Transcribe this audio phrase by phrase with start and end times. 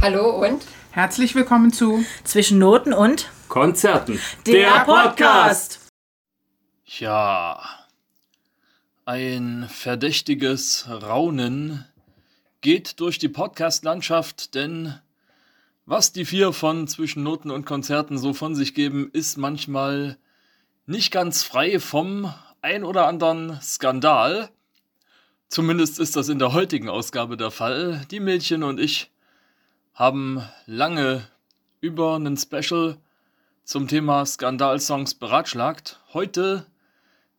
[0.00, 4.20] Hallo und Herzlich willkommen zu Zwischen Noten und Konzerten.
[4.46, 5.88] der, Podcast.
[6.86, 7.60] Ja,
[9.04, 11.84] ein verdächtiges Raunen
[12.60, 14.94] geht durch die Podcast-Landschaft, denn
[15.84, 20.16] was die vier von Zwischen Noten und Konzerten so von sich geben, ist manchmal
[20.86, 24.48] nicht ganz frei vom ein oder anderen Skandal.
[25.48, 28.06] Zumindest ist das in der heutigen Ausgabe der Fall.
[28.12, 29.10] Die Mädchen und ich
[29.98, 31.26] haben lange
[31.80, 32.98] über einen Special
[33.64, 35.98] zum Thema Skandalsongs beratschlagt.
[36.12, 36.66] Heute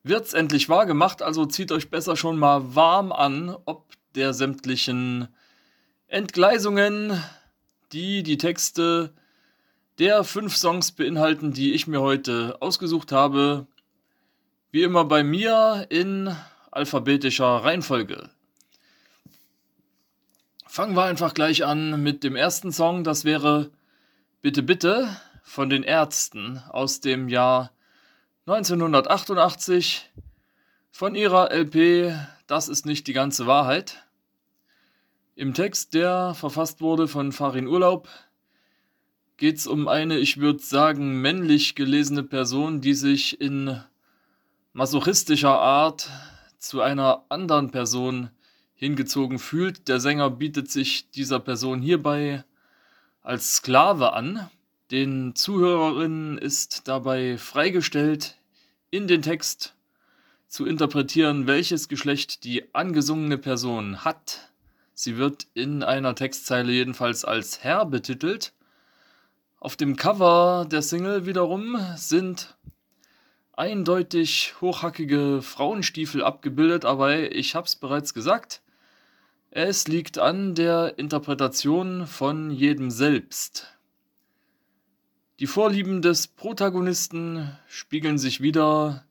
[0.04, 5.30] wird's endlich wahr gemacht, also zieht euch besser schon mal warm an, ob der sämtlichen
[6.08, 7.24] Entgleisungen,
[7.94, 9.14] die die Texte
[9.98, 13.68] der fünf Songs beinhalten, die ich mir heute ausgesucht habe.
[14.72, 16.36] Wie immer bei mir in
[16.72, 18.30] alphabetischer Reihenfolge.
[20.72, 23.04] Fangen wir einfach gleich an mit dem ersten Song.
[23.04, 23.72] Das wäre
[24.44, 25.10] Bitte Bitte
[25.42, 27.72] von den Ärzten aus dem Jahr
[28.46, 30.12] 1988
[30.92, 32.14] von ihrer LP
[32.46, 34.06] Das ist nicht die ganze Wahrheit.
[35.34, 38.08] Im Text, der verfasst wurde von Farin Urlaub,
[39.38, 43.84] geht es um eine, ich würde sagen, männlich gelesene Person, die sich in
[44.74, 46.12] masochistischer Art
[46.60, 48.30] zu einer anderen Person
[48.80, 49.90] hingezogen fühlt.
[49.90, 52.46] Der Sänger bietet sich dieser Person hierbei
[53.22, 54.50] als Sklave an.
[54.90, 58.38] Den Zuhörerinnen ist dabei freigestellt,
[58.90, 59.76] in den Text
[60.48, 64.50] zu interpretieren, welches Geschlecht die angesungene Person hat.
[64.94, 68.54] Sie wird in einer Textzeile jedenfalls als Herr betitelt.
[69.60, 72.56] Auf dem Cover der Single wiederum sind
[73.58, 78.62] eindeutig hochhackige Frauenstiefel abgebildet, aber ich hab's bereits gesagt,
[79.52, 83.76] es liegt an der Interpretation von jedem selbst.
[85.40, 89.06] Die Vorlieben des Protagonisten spiegeln sich wieder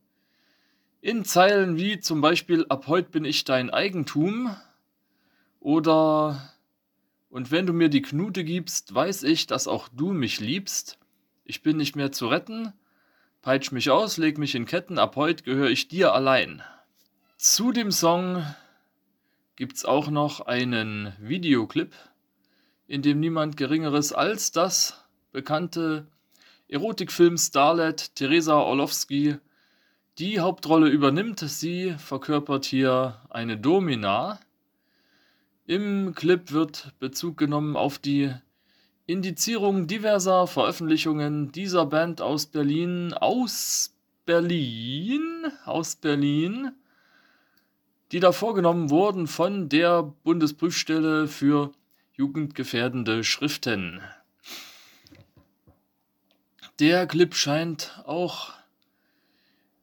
[1.00, 4.54] in Zeilen wie zum Beispiel Ab heut bin ich dein Eigentum
[5.58, 6.52] oder
[7.30, 10.98] Und wenn du mir die Knute gibst, weiß ich, dass auch du mich liebst.
[11.44, 12.72] Ich bin nicht mehr zu retten.
[13.42, 16.62] Peitsch mich aus, leg mich in Ketten, ab heut gehöre ich dir allein.
[17.36, 18.44] Zu dem Song
[19.58, 21.92] gibt's auch noch einen Videoclip,
[22.86, 26.06] in dem niemand Geringeres als das bekannte
[26.68, 29.38] Erotikfilm Starlet Teresa Orlowski
[30.18, 31.40] die Hauptrolle übernimmt.
[31.40, 34.38] Sie verkörpert hier eine Domina.
[35.66, 38.32] Im Clip wird Bezug genommen auf die
[39.06, 43.92] Indizierung diverser Veröffentlichungen dieser Band aus Berlin, aus
[44.24, 46.70] Berlin, aus Berlin,
[48.12, 51.72] die da vorgenommen wurden von der Bundesprüfstelle für
[52.14, 54.00] jugendgefährdende Schriften.
[56.78, 58.52] Der Clip scheint auch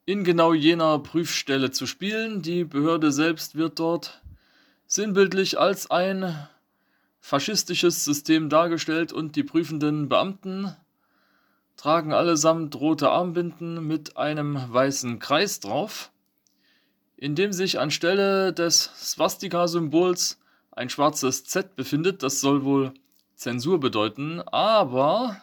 [0.06, 2.42] in genau jener Prüfstelle zu spielen.
[2.42, 4.22] Die Behörde selbst wird dort
[4.86, 6.48] sinnbildlich als ein
[7.20, 10.76] faschistisches System dargestellt und die prüfenden Beamten
[11.76, 16.10] tragen allesamt rote Armbinden mit einem weißen Kreis drauf,
[17.16, 20.38] in dem sich anstelle des Swastika-Symbols
[20.70, 22.22] ein schwarzes Z befindet.
[22.22, 22.92] Das soll wohl
[23.34, 25.40] Zensur bedeuten, aber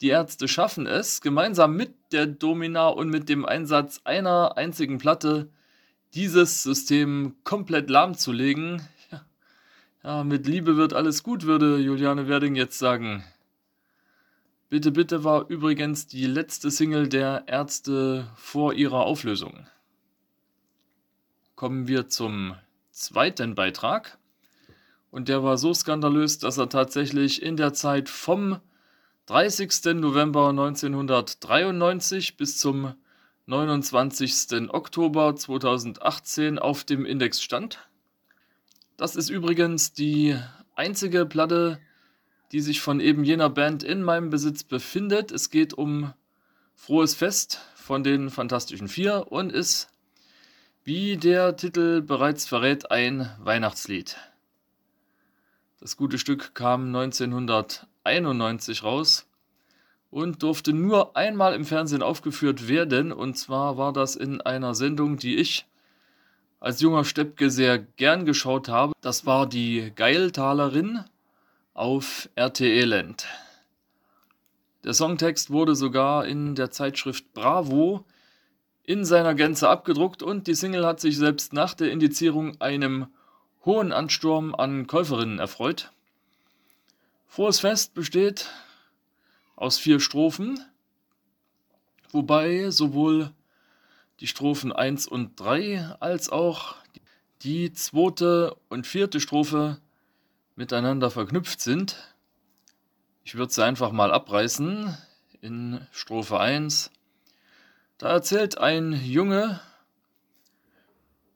[0.00, 5.50] die Ärzte schaffen es, gemeinsam mit der Domina und mit dem Einsatz einer einzigen Platte
[6.14, 8.82] dieses System komplett lahmzulegen.
[9.10, 9.24] Ja,
[10.04, 13.24] ja, mit Liebe wird alles gut, würde Juliane Werding jetzt sagen.
[14.68, 19.66] Bitte, bitte war übrigens die letzte Single der Ärzte vor ihrer Auflösung.
[21.58, 22.54] Kommen wir zum
[22.92, 24.16] zweiten Beitrag.
[25.10, 28.60] Und der war so skandalös, dass er tatsächlich in der Zeit vom
[29.26, 29.96] 30.
[29.96, 32.94] November 1993 bis zum
[33.46, 34.70] 29.
[34.70, 37.80] Oktober 2018 auf dem Index stand.
[38.96, 40.38] Das ist übrigens die
[40.76, 41.80] einzige Platte,
[42.52, 45.32] die sich von eben jener Band in meinem Besitz befindet.
[45.32, 46.14] Es geht um
[46.76, 49.90] Frohes Fest von den Fantastischen Vier und ist,
[50.88, 54.16] wie der Titel bereits verrät, ein Weihnachtslied.
[55.80, 59.26] Das gute Stück kam 1991 raus
[60.10, 63.12] und durfte nur einmal im Fernsehen aufgeführt werden.
[63.12, 65.66] Und zwar war das in einer Sendung, die ich
[66.58, 68.94] als junger Steppke sehr gern geschaut habe.
[69.02, 71.04] Das war die Geiltalerin
[71.74, 73.26] auf RTL Land.
[74.84, 78.06] Der Songtext wurde sogar in der Zeitschrift Bravo
[78.88, 83.08] in seiner Gänze abgedruckt und die Single hat sich selbst nach der Indizierung einem
[83.66, 85.92] hohen Ansturm an Käuferinnen erfreut.
[87.26, 88.48] Frohes Fest besteht
[89.56, 90.58] aus vier Strophen,
[92.12, 93.34] wobei sowohl
[94.20, 96.76] die Strophen 1 und 3 als auch
[97.42, 99.82] die zweite und vierte Strophe
[100.56, 102.14] miteinander verknüpft sind.
[103.22, 104.96] Ich würde sie einfach mal abreißen.
[105.42, 106.90] In Strophe 1,
[107.98, 109.60] da erzählt ein Junge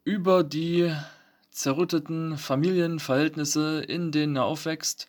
[0.04, 0.94] über die
[1.50, 5.08] zerrütteten Familienverhältnisse, in denen er aufwächst.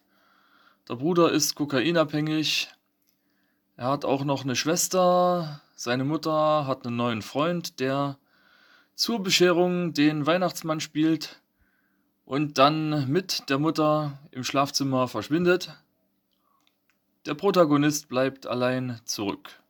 [0.89, 2.69] Der Bruder ist kokainabhängig.
[3.77, 5.61] Er hat auch noch eine Schwester.
[5.75, 8.17] Seine Mutter hat einen neuen Freund, der
[8.95, 11.41] zur Bescherung den Weihnachtsmann spielt
[12.25, 15.75] und dann mit der Mutter im Schlafzimmer verschwindet.
[17.25, 19.62] Der Protagonist bleibt allein zurück.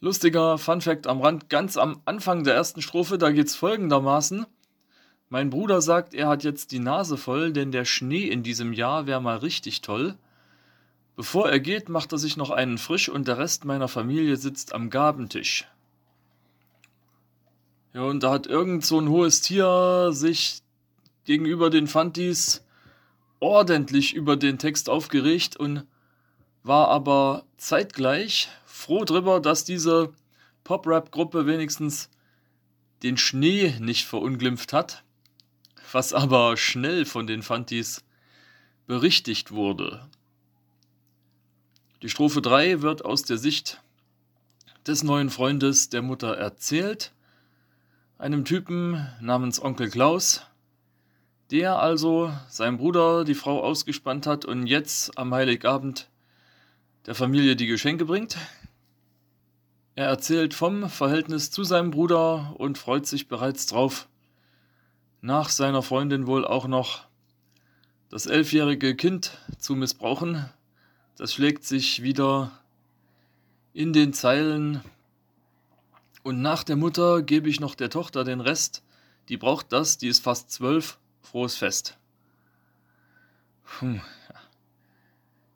[0.00, 4.46] Lustiger Funfact am Rand, ganz am Anfang der ersten Strophe, da geht es folgendermaßen.
[5.30, 9.06] Mein Bruder sagt, er hat jetzt die Nase voll, denn der Schnee in diesem Jahr
[9.06, 10.16] wäre mal richtig toll.
[11.16, 14.74] Bevor er geht, macht er sich noch einen frisch und der Rest meiner Familie sitzt
[14.74, 15.66] am Gabentisch.
[17.94, 20.60] Ja, und da hat irgend so ein hohes Tier sich
[21.24, 22.62] gegenüber den Fantis
[23.40, 25.86] ordentlich über den Text aufgeregt und
[26.62, 30.12] war aber zeitgleich froh drüber, dass diese
[30.64, 32.10] Pop-Rap-Gruppe wenigstens
[33.02, 35.02] den Schnee nicht verunglimpft hat,
[35.92, 38.04] was aber schnell von den Fantis
[38.86, 40.06] berichtigt wurde.
[42.02, 43.80] Die Strophe 3 wird aus der Sicht
[44.86, 47.12] des neuen Freundes der Mutter erzählt,
[48.18, 50.42] einem Typen namens Onkel Klaus,
[51.50, 56.10] der also seinem Bruder die Frau ausgespannt hat und jetzt am Heiligabend
[57.06, 58.36] der Familie die Geschenke bringt.
[59.96, 64.08] Er erzählt vom Verhältnis zu seinem Bruder und freut sich bereits drauf,
[65.22, 67.06] nach seiner Freundin wohl auch noch
[68.10, 70.50] das elfjährige Kind zu missbrauchen.
[71.16, 72.52] Das schlägt sich wieder
[73.72, 74.82] in den Zeilen.
[76.22, 78.82] Und nach der Mutter gebe ich noch der Tochter den Rest.
[79.30, 81.96] Die braucht das, die ist fast zwölf Frohes Fest.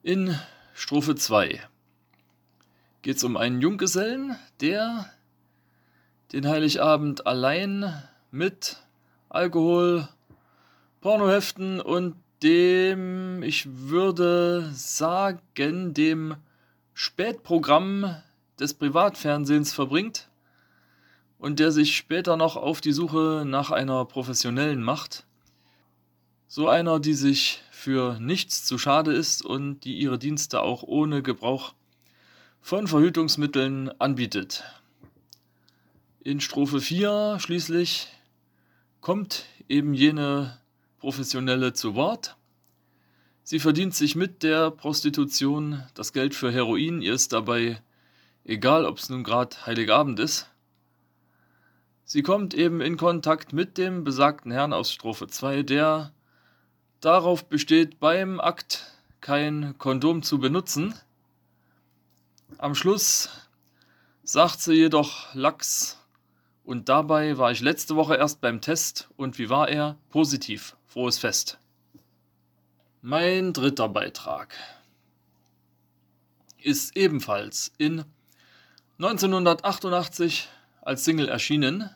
[0.03, 0.41] In
[0.73, 1.61] Strophe 2
[3.03, 5.07] geht es um einen Junggesellen, der
[6.33, 8.77] den Heiligabend allein mit
[9.29, 10.09] Alkohol,
[11.01, 16.37] Pornoheften und dem, ich würde sagen, dem
[16.93, 18.17] Spätprogramm
[18.59, 20.29] des Privatfernsehens verbringt
[21.39, 25.25] und der sich später noch auf die Suche nach einer professionellen macht.
[26.49, 31.23] So einer, die sich für nichts zu schade ist und die ihre Dienste auch ohne
[31.23, 31.75] Gebrauch
[32.61, 34.65] von Verhütungsmitteln anbietet.
[36.23, 38.09] In Strophe 4 schließlich
[39.01, 40.59] kommt eben jene
[40.99, 42.37] Professionelle zu Wort.
[43.43, 47.81] Sie verdient sich mit der Prostitution das Geld für Heroin, ihr ist dabei
[48.45, 50.47] egal, ob es nun gerade Heiligabend ist.
[52.05, 56.13] Sie kommt eben in Kontakt mit dem besagten Herrn aus Strophe 2, der
[57.01, 60.95] darauf besteht, beim Akt kein Kondom zu benutzen.
[62.59, 63.29] Am Schluss
[64.23, 65.99] sagt sie jedoch Lachs
[66.65, 69.97] und dabei war ich letzte Woche erst beim Test und wie war er?
[70.11, 70.77] Positiv.
[70.87, 71.59] Frohes Fest.
[73.03, 74.55] Mein dritter Beitrag
[76.59, 78.05] ist ebenfalls in
[78.99, 80.49] 1988
[80.83, 81.89] als Single erschienen.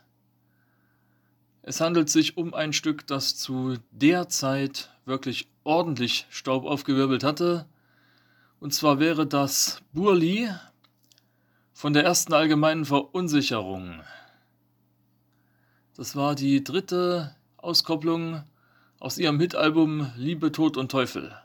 [1.62, 7.66] Es handelt sich um ein Stück, das zu der Zeit wirklich ordentlich Staub aufgewirbelt hatte.
[8.64, 10.48] Und zwar wäre das Burli
[11.74, 14.00] von der ersten allgemeinen Verunsicherung.
[15.94, 18.42] Das war die dritte Auskopplung
[18.98, 21.36] aus ihrem Hitalbum Liebe, Tod und Teufel.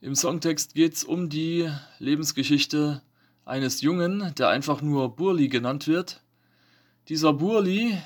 [0.00, 3.02] Im Songtext geht es um die Lebensgeschichte
[3.44, 6.22] eines Jungen, der einfach nur Burli genannt wird.
[7.10, 7.98] Dieser Burli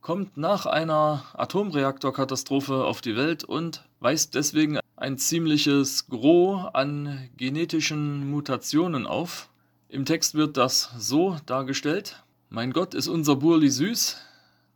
[0.00, 8.30] kommt nach einer Atomreaktorkatastrophe auf die Welt und weist deswegen ein ziemliches Gros an genetischen
[8.30, 9.50] Mutationen auf.
[9.88, 12.22] Im Text wird das so dargestellt.
[12.50, 14.16] Mein Gott, ist unser Burli süß.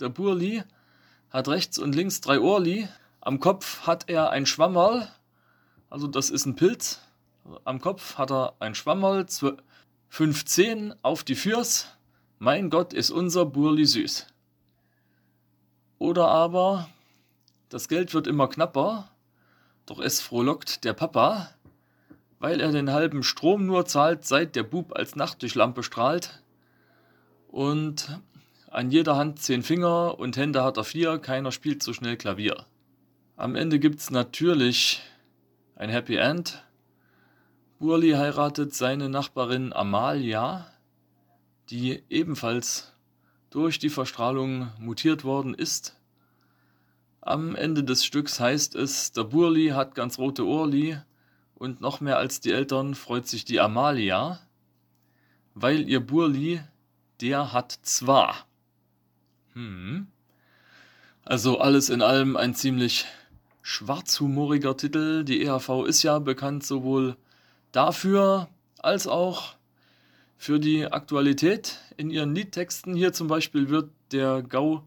[0.00, 0.64] Der Burli
[1.30, 2.88] hat rechts und links drei Ohrli.
[3.20, 5.06] Am Kopf hat er ein Schwammerl,
[5.90, 7.00] also das ist ein Pilz.
[7.64, 9.26] Am Kopf hat er ein Schwammerl,
[10.08, 11.86] 15 auf die Fürs.
[12.40, 14.26] Mein Gott, ist unser Burli süß.
[15.98, 16.88] Oder aber
[17.68, 19.08] das Geld wird immer knapper,
[19.86, 21.50] doch es frohlockt der Papa,
[22.38, 26.42] weil er den halben Strom nur zahlt, seit der Bub als Nachttischlampe strahlt.
[27.48, 28.20] Und
[28.68, 32.66] an jeder Hand zehn Finger und Hände hat er vier, keiner spielt so schnell Klavier.
[33.36, 35.02] Am Ende gibt's natürlich
[35.76, 36.62] ein Happy End.
[37.78, 40.66] Burli heiratet seine Nachbarin Amalia,
[41.70, 42.92] die ebenfalls
[43.50, 45.96] durch die Verstrahlung mutiert worden ist.
[47.26, 50.96] Am Ende des Stücks heißt es, der Burli hat ganz rote Ohrli
[51.56, 54.38] und noch mehr als die Eltern freut sich die Amalia,
[55.52, 56.60] weil ihr Burli,
[57.20, 58.46] der hat zwar.
[59.54, 60.06] Hm.
[61.24, 63.06] Also alles in allem ein ziemlich
[63.60, 65.24] schwarzhumoriger Titel.
[65.24, 67.16] Die EHV ist ja bekannt sowohl
[67.72, 69.56] dafür als auch
[70.36, 72.94] für die Aktualität in ihren Liedtexten.
[72.94, 74.84] Hier zum Beispiel wird der GAU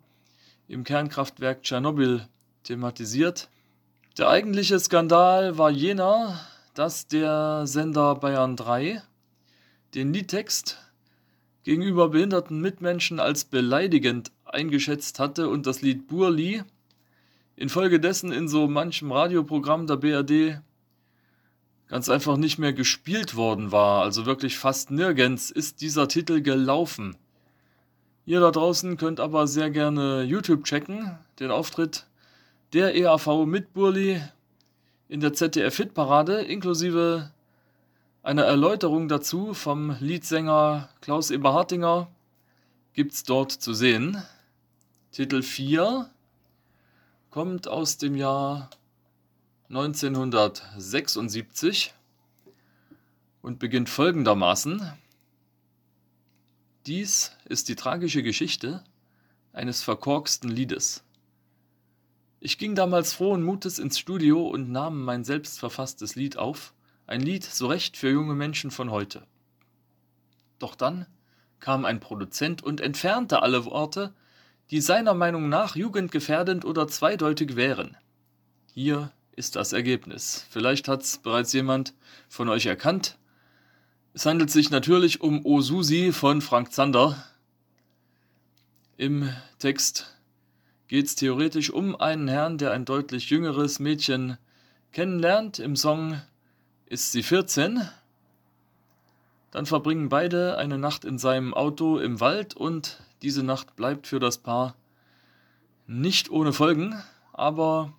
[0.69, 2.27] im Kernkraftwerk Tschernobyl
[2.63, 3.49] thematisiert.
[4.17, 6.39] Der eigentliche Skandal war jener,
[6.75, 9.01] dass der Sender Bayern 3
[9.95, 10.77] den Liedtext
[11.63, 16.63] gegenüber behinderten Mitmenschen als beleidigend eingeschätzt hatte und das Lied Burli
[17.55, 20.61] infolgedessen in so manchem Radioprogramm der BRD
[21.87, 24.03] ganz einfach nicht mehr gespielt worden war.
[24.03, 27.17] Also wirklich fast nirgends ist dieser Titel gelaufen.
[28.25, 32.05] Ihr da draußen könnt aber sehr gerne YouTube checken, den Auftritt
[32.73, 34.21] der EAV mit Burli
[35.07, 37.31] in der ZDF-Hitparade, inklusive
[38.21, 42.07] einer Erläuterung dazu vom Leadsänger Klaus Eberhartinger,
[42.93, 44.21] gibt's dort zu sehen.
[45.11, 46.07] Titel 4
[47.31, 48.69] kommt aus dem Jahr
[49.69, 51.95] 1976
[53.41, 54.93] und beginnt folgendermaßen.
[56.89, 58.83] Dies ist die tragische Geschichte
[59.53, 61.03] eines verkorksten Liedes.
[62.39, 66.73] Ich ging damals frohen Mutes ins Studio und nahm mein selbst verfasstes Lied auf,
[67.05, 69.21] ein Lied so recht für junge Menschen von heute.
[70.57, 71.05] Doch dann
[71.59, 74.15] kam ein Produzent und entfernte alle Worte,
[74.71, 77.97] die seiner Meinung nach jugendgefährdend oder zweideutig wären.
[78.73, 80.43] Hier ist das Ergebnis.
[80.49, 81.93] Vielleicht hat es bereits jemand
[82.29, 83.19] von euch erkannt.
[84.19, 87.23] Es handelt sich natürlich um O Susi von Frank Zander.
[88.97, 90.13] Im Text
[90.89, 94.37] geht es theoretisch um einen Herrn, der ein deutlich jüngeres Mädchen
[94.91, 95.59] kennenlernt.
[95.59, 96.19] Im Song
[96.85, 97.87] ist sie 14.
[99.51, 104.19] Dann verbringen beide eine Nacht in seinem Auto im Wald und diese Nacht bleibt für
[104.19, 104.75] das Paar
[105.87, 107.93] nicht ohne Folgen, aber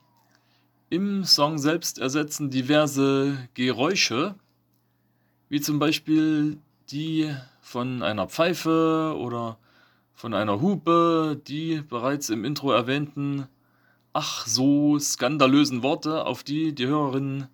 [0.91, 4.35] im Song selbst ersetzen diverse Geräusche,
[5.51, 6.59] wie zum Beispiel
[6.91, 9.59] die von einer Pfeife oder
[10.15, 13.47] von einer Hupe, die bereits im Intro erwähnten,
[14.13, 17.49] ach so skandalösen Worte, auf die die Hörerinnen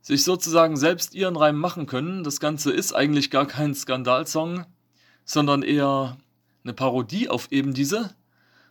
[0.00, 2.24] sich sozusagen selbst ihren Reim machen können.
[2.24, 4.64] Das Ganze ist eigentlich gar kein Skandalsong,
[5.24, 6.16] sondern eher
[6.64, 8.14] eine Parodie auf eben diese.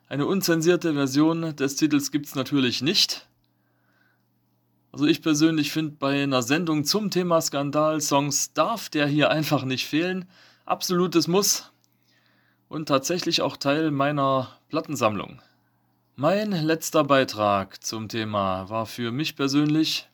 [0.08, 3.28] Eine unzensierte Version des Titels gibt es natürlich nicht.
[4.96, 9.88] Also ich persönlich finde, bei einer Sendung zum Thema Skandal-Songs darf der hier einfach nicht
[9.88, 10.24] fehlen.
[10.66, 11.74] Absolutes Muss.
[12.70, 15.42] Und tatsächlich auch Teil meiner Plattensammlung.
[16.16, 20.08] Mein letzter Beitrag zum Thema war für mich persönlich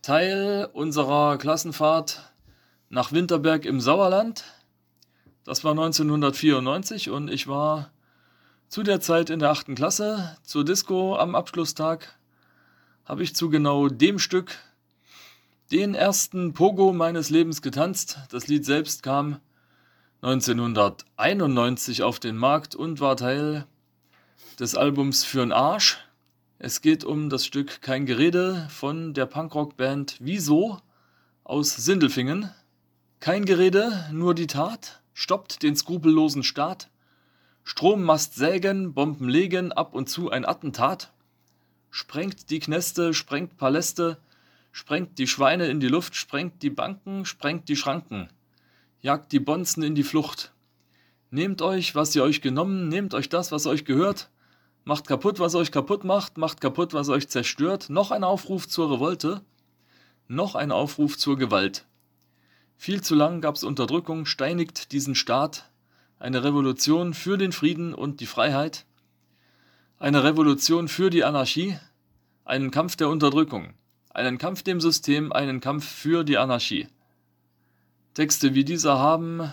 [0.00, 2.32] Teil unserer Klassenfahrt
[2.88, 4.44] nach Winterberg im Sauerland.
[5.44, 7.90] Das war 1994 und ich war
[8.68, 12.15] zu der Zeit in der achten Klasse zur Disco am Abschlusstag
[13.06, 14.58] habe ich zu genau dem Stück
[15.70, 18.18] den ersten Pogo meines Lebens getanzt.
[18.30, 19.40] Das Lied selbst kam
[20.22, 23.66] 1991 auf den Markt und war Teil
[24.58, 25.98] des Albums Für'n Arsch.
[26.58, 30.78] Es geht um das Stück Kein Gerede von der Punkrock-Band Wieso
[31.44, 32.50] aus Sindelfingen.
[33.20, 36.90] Kein Gerede, nur die Tat, stoppt den skrupellosen Staat.
[37.62, 41.12] Strommast sägen, Bomben legen, ab und zu ein Attentat
[41.90, 44.18] sprengt die Kneste, sprengt Paläste,
[44.72, 48.28] sprengt die Schweine in die Luft, sprengt die Banken, sprengt die Schranken,
[49.00, 50.52] jagt die Bonzen in die Flucht.
[51.30, 54.30] Nehmt euch, was ihr euch genommen, nehmt euch das, was euch gehört,
[54.84, 57.90] macht kaputt, was euch kaputt macht, macht kaputt, was euch zerstört.
[57.90, 59.42] Noch ein Aufruf zur Revolte,
[60.28, 61.84] noch ein Aufruf zur Gewalt.
[62.76, 65.70] Viel zu lang gab's Unterdrückung, steinigt diesen Staat,
[66.18, 68.85] eine Revolution für den Frieden und die Freiheit,
[69.98, 71.78] eine Revolution für die Anarchie,
[72.44, 73.72] einen Kampf der Unterdrückung,
[74.10, 76.88] einen Kampf dem System, einen Kampf für die Anarchie.
[78.12, 79.52] Texte wie dieser haben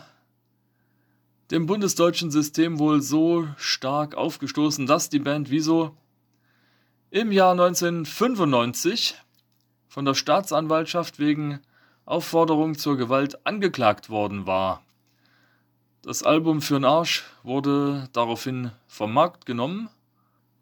[1.52, 5.96] dem bundesdeutschen System wohl so stark aufgestoßen, dass die Band Wieso
[7.10, 9.16] im Jahr 1995
[9.88, 11.60] von der Staatsanwaltschaft wegen
[12.06, 14.84] Aufforderung zur Gewalt angeklagt worden war.
[16.02, 19.90] Das Album Für'n Arsch wurde daraufhin vom Markt genommen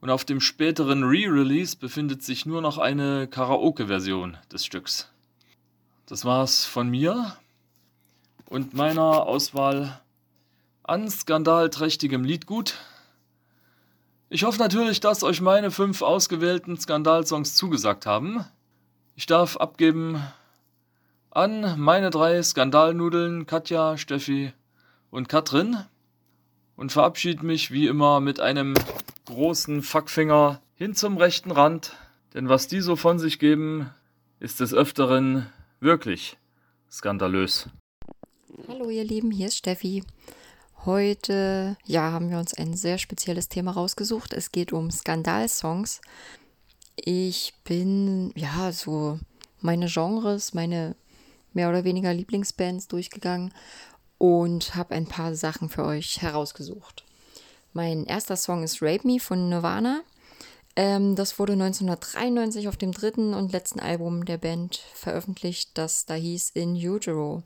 [0.01, 5.09] und auf dem späteren Re-Release befindet sich nur noch eine Karaoke-Version des Stücks.
[6.07, 7.37] Das war's von mir
[8.47, 10.01] und meiner Auswahl
[10.83, 12.75] an skandalträchtigem Liedgut.
[14.29, 18.43] Ich hoffe natürlich, dass euch meine fünf ausgewählten Skandalsongs zugesagt haben.
[19.15, 20.21] Ich darf abgeben
[21.29, 24.51] an meine drei Skandalnudeln Katja, Steffi
[25.11, 25.77] und Katrin
[26.81, 28.73] und verabschiede mich wie immer mit einem
[29.25, 31.95] großen Fackfinger hin zum rechten Rand,
[32.33, 33.91] denn was die so von sich geben,
[34.39, 35.45] ist des Öfteren
[35.79, 36.37] wirklich
[36.89, 37.69] skandalös.
[38.67, 40.03] Hallo ihr Lieben, hier ist Steffi.
[40.83, 44.33] Heute, ja, haben wir uns ein sehr spezielles Thema rausgesucht.
[44.33, 46.01] Es geht um Skandalsongs.
[46.95, 49.19] Ich bin, ja, so
[49.59, 50.95] meine Genres, meine
[51.53, 53.53] mehr oder weniger Lieblingsbands durchgegangen
[54.21, 57.03] und habe ein paar Sachen für euch herausgesucht.
[57.73, 60.03] Mein erster Song ist Rape Me von Nirvana.
[60.75, 66.13] Ähm, das wurde 1993 auf dem dritten und letzten Album der Band veröffentlicht, das da
[66.13, 67.41] hieß In Utero.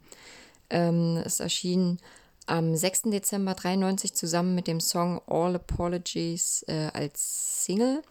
[0.69, 1.97] Ähm, es erschien
[2.45, 3.03] am 6.
[3.03, 8.01] Dezember 1993 zusammen mit dem Song All Apologies äh, als Single.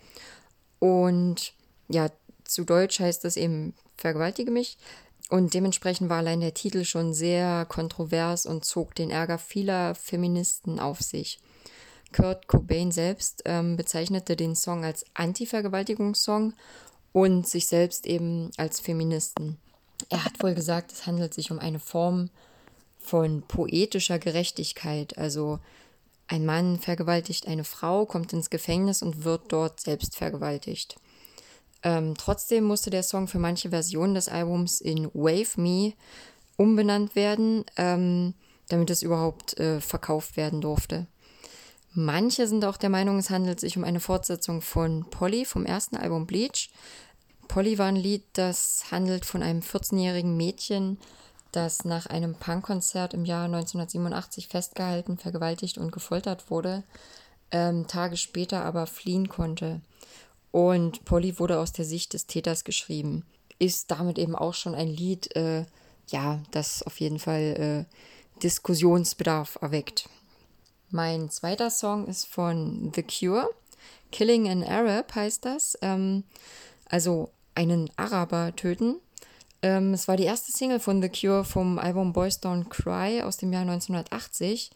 [0.79, 1.53] Und
[1.89, 2.09] ja,
[2.45, 4.79] zu Deutsch heißt das eben Vergewaltige mich.
[5.31, 10.79] Und dementsprechend war allein der Titel schon sehr kontrovers und zog den Ärger vieler Feministen
[10.79, 11.41] auf sich.
[12.13, 16.53] Kurt Cobain selbst ähm, bezeichnete den Song als Anti-Vergewaltigungssong
[17.13, 19.59] und sich selbst eben als Feministen.
[20.11, 22.31] Er hat wohl gesagt, es handelt sich um eine Form
[22.99, 25.19] von poetischer Gerechtigkeit.
[25.19, 25.59] Also
[26.27, 30.97] ein Mann vergewaltigt eine Frau, kommt ins Gefängnis und wird dort selbst vergewaltigt.
[31.85, 35.93] Ähm, trotzdem musste der Song für manche Versionen des Albums in Wave Me
[36.57, 38.35] umbenannt werden, ähm,
[38.69, 41.07] damit es überhaupt äh, verkauft werden durfte.
[41.93, 45.97] Manche sind auch der Meinung, es handelt sich um eine Fortsetzung von Polly vom ersten
[45.97, 46.71] Album Bleach.
[47.47, 50.99] Polly war ein Lied, das handelt von einem 14-jährigen Mädchen,
[51.53, 56.83] das nach einem Punkkonzert im Jahr 1987 festgehalten, vergewaltigt und gefoltert wurde,
[57.53, 59.81] ähm, Tage später aber fliehen konnte.
[60.55, 63.25] Und Polly wurde aus der Sicht des Täters geschrieben.
[63.59, 65.65] Ist damit eben auch schon ein Lied, äh,
[66.07, 70.09] ja, das auf jeden Fall äh, Diskussionsbedarf erweckt.
[70.91, 73.51] Mein zweiter Song ist von The Cure.
[74.13, 75.77] Killing an Arab heißt das.
[75.83, 76.23] Ähm,
[76.89, 79.01] also einen Araber töten.
[79.61, 83.39] Ähm, es war die erste Single von The Cure vom Album Boys Don't Cry aus
[83.39, 84.71] dem Jahr 1980.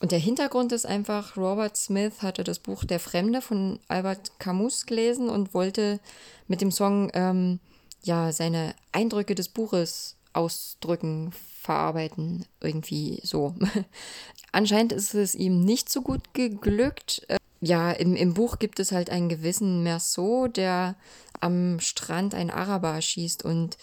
[0.00, 4.86] Und der Hintergrund ist einfach, Robert Smith hatte das Buch Der Fremde von Albert Camus
[4.86, 6.00] gelesen und wollte
[6.48, 7.60] mit dem Song ähm,
[8.02, 13.54] ja seine Eindrücke des Buches ausdrücken, verarbeiten, irgendwie so.
[14.52, 17.22] Anscheinend ist es ihm nicht so gut geglückt.
[17.28, 20.96] Äh, ja, im, im Buch gibt es halt einen gewissen Merceau, der
[21.40, 23.76] am Strand einen Araber erschießt und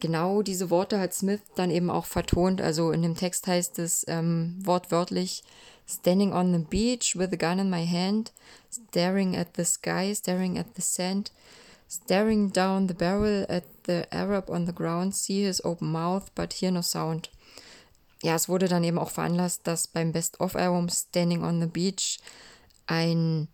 [0.00, 2.60] genau diese Worte hat Smith dann eben auch vertont.
[2.60, 5.42] Also in dem Text heißt es ähm, wortwörtlich,
[5.90, 8.32] Standing on the beach with a gun in my hand,
[8.70, 11.32] staring at the sky, staring at the sand,
[11.88, 16.52] staring down the barrel at the Arab on the ground, see his open mouth, but
[16.52, 17.30] hear no sound.
[18.22, 22.18] Ja, es wurde dann eben auch veranlasst, dass beim Best-of-Album Standing on the Beach
[22.86, 23.48] ein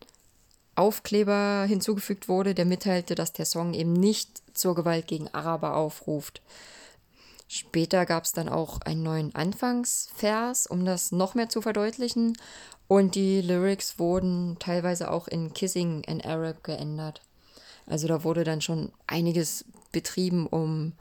[0.76, 6.42] Aufkleber hinzugefügt wurde, der mitteilte, dass der Song eben nicht zur Gewalt gegen Araber aufruft.
[7.48, 12.36] Später gab es dann auch einen neuen Anfangsvers, um das noch mehr zu verdeutlichen.
[12.88, 17.22] Und die Lyrics wurden teilweise auch in Kissing in Arab geändert.
[17.86, 20.92] Also da wurde dann schon einiges betrieben, um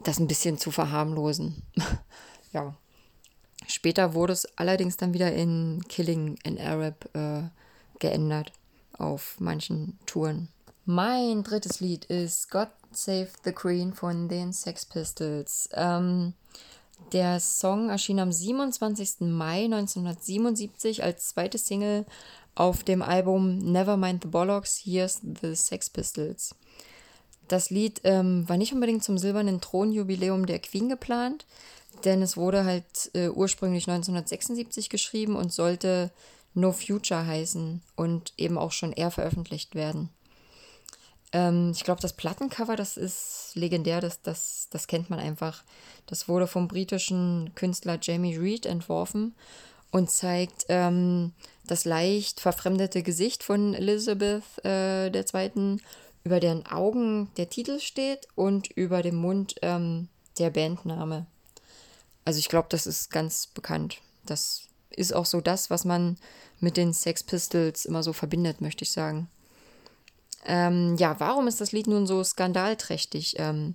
[0.00, 1.62] das ein bisschen zu verharmlosen.
[2.52, 2.74] ja.
[3.68, 7.42] Später wurde es allerdings dann wieder in Killing in Arab äh,
[7.98, 8.52] geändert
[8.92, 10.48] auf manchen Touren.
[10.84, 15.68] Mein drittes Lied ist God Save the Queen von den Sex Pistols.
[15.72, 16.34] Ähm,
[17.12, 19.20] der Song erschien am 27.
[19.20, 22.06] Mai 1977 als zweite Single
[22.54, 26.54] auf dem Album Nevermind the Bollocks, Here's the Sex Pistols.
[27.48, 31.46] Das Lied ähm, war nicht unbedingt zum silbernen Thronjubiläum der Queen geplant,
[32.04, 36.10] denn es wurde halt äh, ursprünglich 1976 geschrieben und sollte
[36.56, 40.08] No Future heißen und eben auch schon eher veröffentlicht werden.
[41.32, 45.64] Ähm, ich glaube, das Plattencover, das ist legendär, das, das, das kennt man einfach.
[46.06, 49.34] Das wurde vom britischen Künstler Jamie Reed entworfen
[49.90, 51.32] und zeigt ähm,
[51.66, 55.78] das leicht verfremdete Gesicht von Elizabeth äh, II.,
[56.24, 61.26] über deren Augen der Titel steht und über dem Mund ähm, der Bandname.
[62.24, 63.98] Also ich glaube, das ist ganz bekannt.
[64.24, 64.65] Das
[64.96, 66.16] ist auch so das, was man
[66.60, 69.28] mit den Sex Pistols immer so verbindet, möchte ich sagen.
[70.44, 73.34] Ähm, ja, warum ist das Lied nun so skandalträchtig?
[73.38, 73.74] Ähm,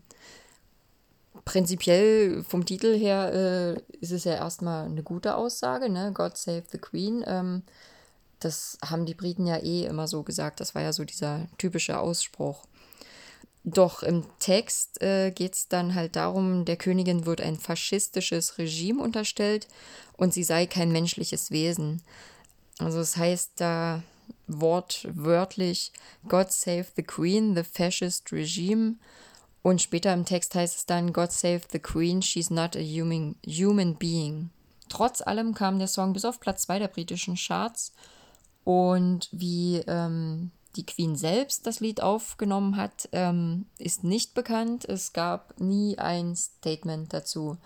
[1.46, 6.12] prinzipiell vom Titel her äh, ist es ja erstmal eine gute Aussage, ne?
[6.14, 7.24] God Save the Queen.
[7.28, 7.64] Ähm,
[8.40, 10.60] das haben die Briten ja eh immer so gesagt.
[10.60, 12.66] Das war ja so dieser typische Ausspruch.
[13.64, 19.04] Doch im Text äh, geht es dann halt darum, der Königin wird ein faschistisches Regime
[19.04, 19.68] unterstellt
[20.18, 22.02] und sie sei kein menschliches Wesen.
[22.80, 24.02] Also es heißt da
[24.48, 25.92] wortwörtlich
[26.28, 28.96] God save the Queen, the fascist regime.
[29.62, 33.36] Und später im Text heißt es dann God save the Queen, she's not a human,
[33.46, 34.50] human being.
[34.90, 37.94] Trotz allem kam der Song bis auf Platz 2 der britischen Charts.
[38.64, 44.86] Und wie ähm, die Queen selbst das Lied aufgenommen hat, ähm, ist nicht bekannt.
[44.86, 47.58] Es gab nie ein Statement dazu.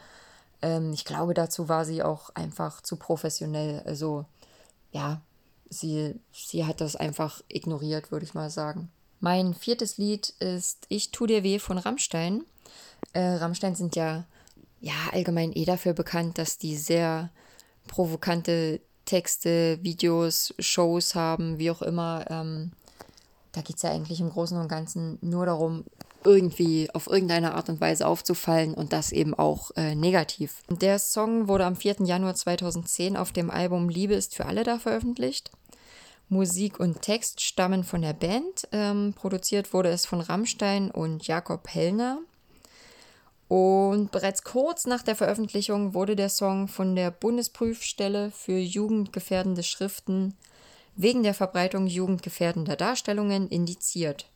[0.62, 3.82] Ähm, ich glaube, dazu war sie auch einfach zu professionell.
[3.86, 4.26] Also
[4.92, 5.22] ja,
[5.70, 8.90] sie, sie hat das einfach ignoriert, würde ich mal sagen.
[9.20, 12.44] Mein viertes Lied ist Ich tu dir weh von Rammstein.
[13.14, 14.26] Äh, Rammstein sind ja,
[14.82, 17.30] ja allgemein eh dafür bekannt, dass die sehr
[17.88, 22.26] provokante Texte, Videos, Shows haben, wie auch immer.
[22.30, 22.72] Ähm,
[23.56, 25.86] da geht es ja eigentlich im Großen und Ganzen nur darum,
[26.24, 30.64] irgendwie auf irgendeine Art und Weise aufzufallen und das eben auch äh, negativ.
[30.70, 31.98] Der Song wurde am 4.
[32.04, 35.52] Januar 2010 auf dem Album Liebe ist für alle da veröffentlicht.
[36.28, 38.68] Musik und Text stammen von der Band.
[38.72, 42.20] Ähm, produziert wurde es von Rammstein und Jakob Hellner.
[43.48, 50.36] Und bereits kurz nach der Veröffentlichung wurde der Song von der Bundesprüfstelle für jugendgefährdende Schriften
[50.96, 54.30] wegen der Verbreitung jugendgefährdender Darstellungen indiziert.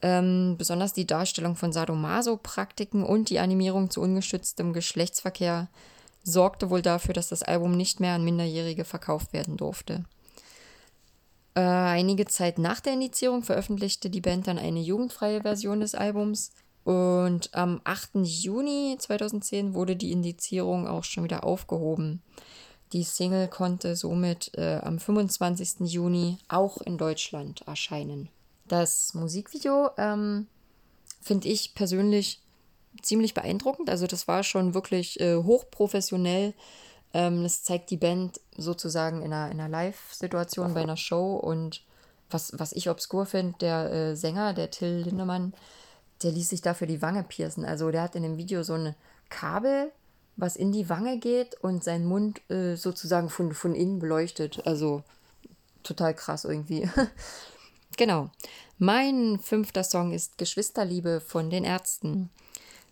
[0.00, 5.68] Ähm, besonders die Darstellung von Sadomaso-Praktiken und die Animierung zu ungeschütztem Geschlechtsverkehr
[6.24, 10.04] sorgte wohl dafür, dass das Album nicht mehr an Minderjährige verkauft werden durfte.
[11.54, 16.50] Äh, einige Zeit nach der Indizierung veröffentlichte die Band dann eine jugendfreie Version des Albums
[16.84, 18.24] und am 8.
[18.24, 22.22] Juni 2010 wurde die Indizierung auch schon wieder aufgehoben.
[22.92, 25.90] Die Single konnte somit äh, am 25.
[25.90, 28.28] Juni auch in Deutschland erscheinen.
[28.68, 30.46] Das Musikvideo ähm,
[31.20, 32.42] finde ich persönlich
[33.00, 33.88] ziemlich beeindruckend.
[33.88, 36.52] Also das war schon wirklich äh, hochprofessionell.
[37.14, 41.36] Ähm, das zeigt die Band sozusagen in einer, in einer Live-Situation bei einer Show.
[41.36, 41.82] Und
[42.30, 45.54] was, was ich obskur finde, der äh, Sänger, der Till Lindemann,
[46.22, 47.64] der ließ sich dafür die Wange piercen.
[47.64, 48.94] Also der hat in dem Video so ein
[49.30, 49.92] Kabel
[50.36, 54.66] was in die Wange geht und sein Mund äh, sozusagen von, von innen beleuchtet.
[54.66, 55.02] Also
[55.82, 56.88] total krass irgendwie.
[57.96, 58.30] genau.
[58.78, 62.30] Mein fünfter Song ist Geschwisterliebe von den Ärzten.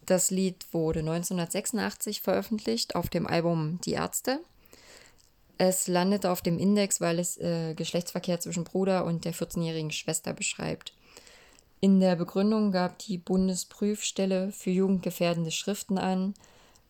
[0.07, 4.41] Das Lied wurde 1986 veröffentlicht auf dem Album Die Ärzte.
[5.59, 10.33] Es landete auf dem Index, weil es äh, Geschlechtsverkehr zwischen Bruder und der 14-jährigen Schwester
[10.33, 10.95] beschreibt.
[11.81, 16.35] In der Begründung gab die Bundesprüfstelle für jugendgefährdende Schriften an,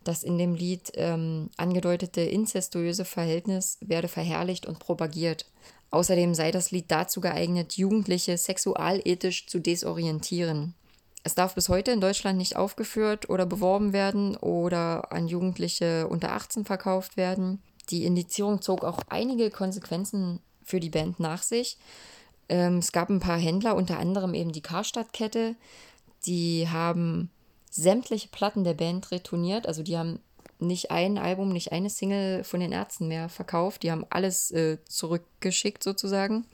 [0.04, 5.46] das in dem Lied ähm, angedeutete inzestuöse Verhältnis werde verherrlicht und propagiert.
[5.90, 10.74] Außerdem sei das Lied dazu geeignet, Jugendliche sexualethisch zu desorientieren.
[11.22, 16.32] Es darf bis heute in Deutschland nicht aufgeführt oder beworben werden oder an Jugendliche unter
[16.32, 17.60] 18 verkauft werden.
[17.90, 21.76] Die Indizierung zog auch einige Konsequenzen für die Band nach sich.
[22.48, 25.56] Ähm, es gab ein paar Händler, unter anderem eben die Karstadt-Kette,
[26.24, 27.30] die haben
[27.70, 29.66] sämtliche Platten der Band retourniert.
[29.66, 30.20] Also die haben
[30.58, 33.82] nicht ein Album, nicht eine Single von den Ärzten mehr verkauft.
[33.82, 36.46] Die haben alles äh, zurückgeschickt sozusagen.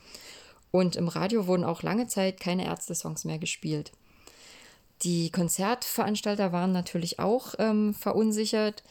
[0.70, 3.92] Und im Radio wurden auch lange Zeit keine Ärzte-Songs mehr gespielt.
[5.02, 8.82] Die Konzertveranstalter waren natürlich auch ähm, verunsichert.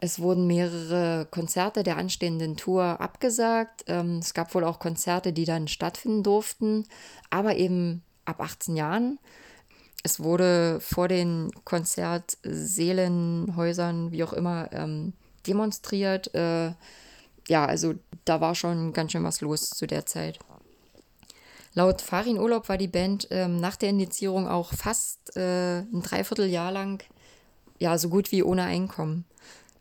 [0.00, 3.84] Es wurden mehrere Konzerte der anstehenden Tour abgesagt.
[3.88, 6.86] Ähm, es gab wohl auch Konzerte, die dann stattfinden durften,
[7.30, 9.18] aber eben ab 18 Jahren.
[10.02, 13.52] Es wurde vor den Konzertsälen,
[14.12, 15.12] wie auch immer, ähm,
[15.46, 16.34] demonstriert.
[16.34, 16.72] Äh,
[17.48, 20.38] ja, also da war schon ganz schön was los zu der Zeit.
[21.74, 26.72] Laut Farin Urlaub war die Band ähm, nach der Indizierung auch fast äh, ein Dreivierteljahr
[26.72, 27.02] lang
[27.78, 29.24] ja so gut wie ohne Einkommen.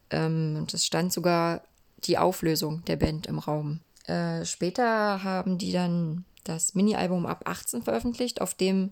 [0.09, 1.61] Ähm, und es stand sogar
[2.03, 3.79] die Auflösung der Band im Raum.
[4.05, 8.91] Äh, später haben die dann das Mini-Album ab 18 veröffentlicht, auf dem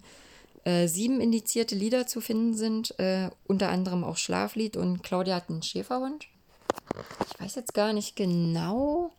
[0.65, 5.49] äh, sieben indizierte Lieder zu finden sind, äh, unter anderem auch Schlaflied und Claudia hat
[5.49, 6.27] einen Schäferhund.
[7.31, 9.11] Ich weiß jetzt gar nicht genau.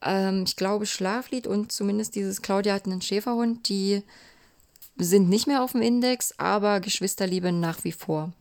[0.00, 4.02] Ähm, ich glaube Schlaflied und zumindest dieses Claudia hat einen Schäferhund, die
[4.96, 8.32] sind nicht mehr auf dem Index, aber Geschwisterliebe nach wie vor.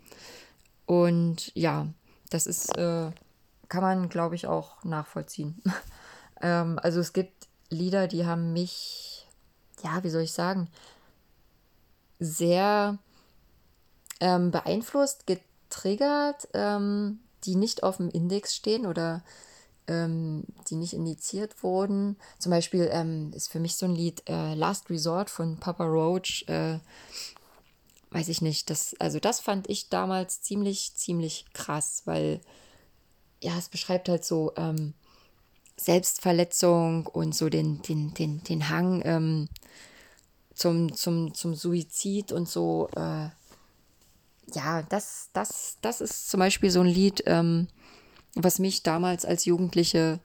[0.86, 1.88] Und ja,
[2.30, 3.12] das ist äh,
[3.71, 5.62] kann man, glaube ich, auch nachvollziehen.
[6.41, 9.26] ähm, also es gibt Lieder, die haben mich,
[9.82, 10.67] ja, wie soll ich sagen,
[12.22, 13.00] sehr
[14.20, 19.24] ähm, beeinflusst, getriggert, ähm, die nicht auf dem Index stehen oder
[19.88, 22.16] ähm, die nicht indiziert wurden.
[22.38, 26.46] Zum Beispiel ähm, ist für mich so ein Lied äh, Last Resort von Papa Roach.
[26.48, 26.80] Äh,
[28.12, 28.70] weiß ich nicht.
[28.70, 32.40] Das, also das fand ich damals ziemlich, ziemlich krass, weil
[33.42, 34.94] ja, es beschreibt halt so ähm,
[35.78, 39.50] Selbstverletzung und so den, den, den, den Hang ähm,
[40.62, 42.88] zum, zum, zum Suizid und so.
[42.95, 43.30] Äh,
[44.54, 47.67] ja, das, das, das ist zum Beispiel so ein Lied, ähm,
[48.36, 50.19] was mich damals als Jugendliche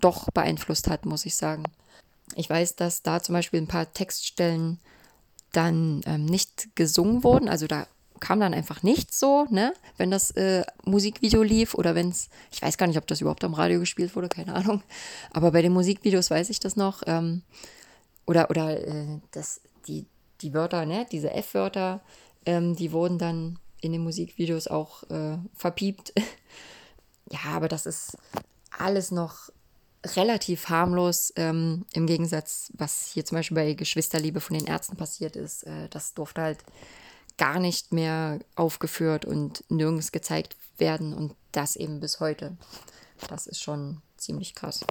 [0.00, 1.64] doch beeinflusst hat, muss ich sagen.
[2.34, 4.78] Ich weiß, dass da zum Beispiel ein paar Textstellen
[5.52, 7.48] dann ähm, nicht gesungen wurden.
[7.48, 7.86] Also da
[8.20, 9.74] kam dann einfach nichts so, ne?
[9.98, 13.44] Wenn das äh, Musikvideo lief oder wenn es, ich weiß gar nicht, ob das überhaupt
[13.44, 14.82] am Radio gespielt wurde, keine Ahnung.
[15.32, 17.02] Aber bei den Musikvideos weiß ich das noch.
[17.06, 17.42] Ähm,
[18.24, 20.06] oder oder äh, das, die,
[20.40, 21.06] die Wörter, ne?
[21.10, 22.00] Diese F-Wörter,
[22.46, 26.12] ähm, die wurden dann in den Musikvideos auch äh, verpiept.
[27.30, 28.16] ja, aber das ist
[28.70, 29.50] alles noch
[30.04, 35.36] relativ harmlos, ähm, im Gegensatz, was hier zum Beispiel bei Geschwisterliebe von den Ärzten passiert
[35.36, 35.64] ist.
[35.64, 36.58] Äh, das durfte halt
[37.38, 42.56] gar nicht mehr aufgeführt und nirgends gezeigt werden und das eben bis heute.
[43.28, 44.84] Das ist schon ziemlich krass.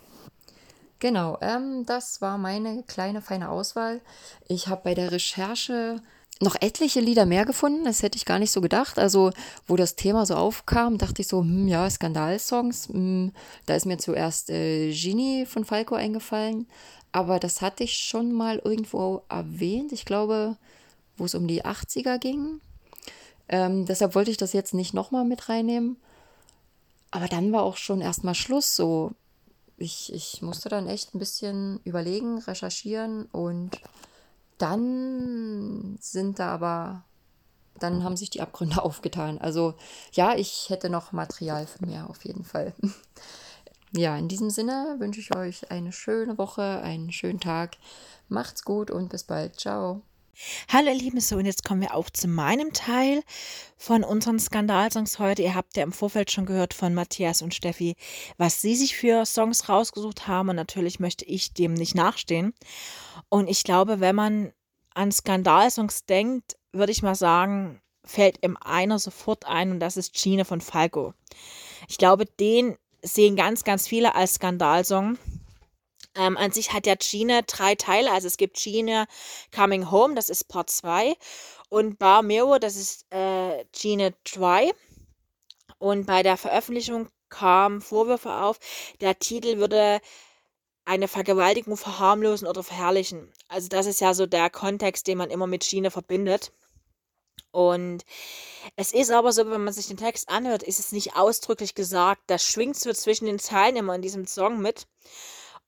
[1.02, 4.02] Genau, ähm, das war meine kleine feine Auswahl.
[4.48, 6.00] Ich habe bei der Recherche
[6.40, 7.86] noch etliche Lieder mehr gefunden.
[7.86, 9.00] Das hätte ich gar nicht so gedacht.
[9.00, 9.32] Also,
[9.66, 12.90] wo das Thema so aufkam, dachte ich so, hm, ja, Skandalsongs.
[12.90, 13.32] Hm,
[13.66, 16.68] da ist mir zuerst äh, Genie von Falco eingefallen.
[17.12, 19.94] Aber das hatte ich schon mal irgendwo erwähnt.
[19.94, 20.56] Ich glaube,
[21.18, 22.62] wo es um die 80er ging.
[23.50, 25.98] Ähm, deshalb wollte ich das jetzt nicht nochmal mit reinnehmen.
[27.10, 28.76] Aber dann war auch schon erstmal Schluss.
[28.76, 29.14] So,
[29.82, 33.82] ich, ich musste dann echt ein bisschen überlegen, recherchieren und
[34.58, 37.04] dann sind da aber,
[37.80, 39.38] dann haben sich die Abgründe aufgetan.
[39.40, 39.76] Also
[40.14, 42.74] ja, ich hätte noch Material für mehr auf jeden Fall.
[43.94, 47.76] Ja, in diesem Sinne wünsche ich euch eine schöne Woche, einen schönen Tag.
[48.30, 49.60] Macht's gut und bis bald.
[49.60, 50.02] Ciao.
[50.72, 53.24] Hallo ihr Lieben, so und jetzt kommen wir auch zu meinem Teil
[53.78, 55.42] von unseren Skandalsongs heute.
[55.42, 57.96] Ihr habt ja im Vorfeld schon gehört von Matthias und Steffi,
[58.38, 62.54] was sie sich für Songs rausgesucht haben und natürlich möchte ich dem nicht nachstehen.
[63.30, 64.54] Und ich glaube, wenn man
[64.94, 70.14] an Skandalsongs denkt, würde ich mal sagen, fällt ihm einer sofort ein und das ist
[70.14, 71.14] Gine von Falco.
[71.88, 75.18] Ich glaube, den sehen ganz, ganz viele als Skandalsong.
[76.16, 78.12] Ähm, an sich hat ja Gina drei Teile.
[78.12, 79.06] Also es gibt Gina
[79.56, 81.16] Coming Home, das ist Part 2.
[81.70, 84.72] Und Bar Mirror, das ist äh, Gina 3.
[85.80, 88.60] Und bei der Veröffentlichung kamen Vorwürfe auf,
[89.00, 90.02] der Titel würde
[90.86, 93.32] eine Vergewaltigung verharmlosen oder verherrlichen.
[93.48, 96.52] Also das ist ja so der Kontext, den man immer mit Schiene verbindet.
[97.52, 98.04] Und
[98.76, 102.22] es ist aber so, wenn man sich den Text anhört, ist es nicht ausdrücklich gesagt.
[102.28, 104.88] Das schwingt so zwischen den Zeilen immer in diesem Song mit.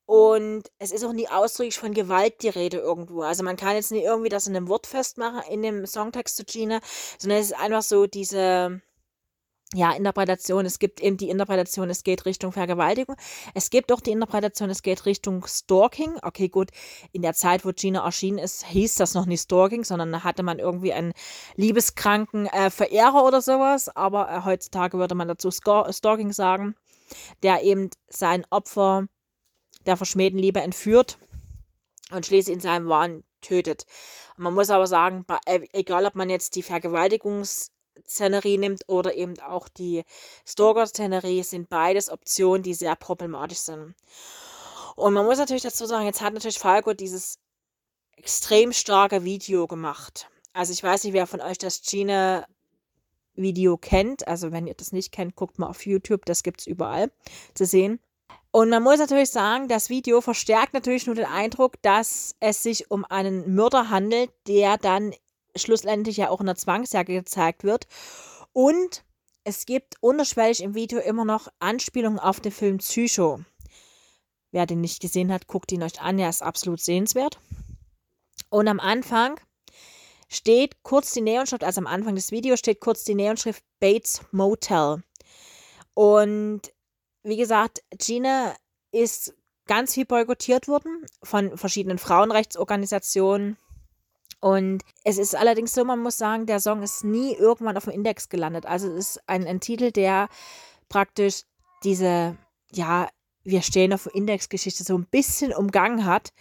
[0.05, 3.21] Und es ist auch nie ausdrücklich von Gewalt die Rede irgendwo.
[3.21, 6.43] Also man kann jetzt nicht irgendwie das in einem Wort festmachen, in dem Songtext zu
[6.43, 6.81] Gina,
[7.17, 8.81] sondern es ist einfach so diese,
[9.73, 10.65] ja, Interpretation.
[10.65, 13.15] Es gibt eben die Interpretation, es geht Richtung Vergewaltigung.
[13.53, 16.17] Es gibt auch die Interpretation, es geht Richtung Stalking.
[16.21, 16.69] Okay, gut,
[17.11, 20.43] in der Zeit, wo Gina erschienen ist, hieß das noch nicht Stalking, sondern da hatte
[20.43, 21.13] man irgendwie einen
[21.55, 23.89] liebeskranken äh, Verehrer oder sowas.
[23.89, 26.75] Aber äh, heutzutage würde man dazu Stalking sagen,
[27.41, 29.07] der eben sein Opfer
[29.85, 31.17] der verschmähten Liebe entführt
[32.11, 33.85] und schließlich in seinem Wahn tötet.
[34.37, 39.67] Man muss aber sagen, äh, egal ob man jetzt die Vergewaltigungsszenerie nimmt oder eben auch
[39.67, 40.03] die
[40.45, 43.95] Stalker-Szenerie, sind beides Optionen, die sehr problematisch sind.
[44.95, 47.39] Und man muss natürlich dazu sagen, jetzt hat natürlich Falco dieses
[48.15, 50.29] extrem starke Video gemacht.
[50.53, 52.45] Also ich weiß nicht, wer von euch das Gina
[53.35, 54.27] Video kennt.
[54.27, 57.11] Also wenn ihr das nicht kennt, guckt mal auf YouTube, das gibt es überall
[57.55, 57.99] zu sehen.
[58.55, 62.91] Und man muss natürlich sagen, das Video verstärkt natürlich nur den Eindruck, dass es sich
[62.91, 65.11] um einen Mörder handelt, der dann
[65.55, 67.87] schlussendlich ja auch in der Zwangsjacke gezeigt wird.
[68.53, 69.03] Und
[69.43, 73.39] es gibt unterschwellig im Video immer noch Anspielungen auf den Film Psycho.
[74.51, 77.39] Wer den nicht gesehen hat, guckt ihn euch an, er ist absolut sehenswert.
[78.51, 79.39] Und am Anfang
[80.29, 85.01] steht kurz die Neonschrift, also am Anfang des Videos steht kurz die Neonschrift Bates Motel.
[85.95, 86.71] Und
[87.23, 88.55] wie gesagt, Gina
[88.91, 89.33] ist
[89.65, 93.57] ganz viel boykottiert worden von verschiedenen Frauenrechtsorganisationen.
[94.41, 97.93] Und es ist allerdings so, man muss sagen, der Song ist nie irgendwann auf dem
[97.93, 98.65] Index gelandet.
[98.65, 100.27] Also es ist ein, ein Titel, der
[100.89, 101.43] praktisch
[101.83, 102.37] diese,
[102.73, 103.07] ja,
[103.43, 106.33] wir stehen auf Indexgeschichte so ein bisschen umgangen hat,